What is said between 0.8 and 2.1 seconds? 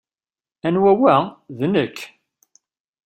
wa?" "D nekk.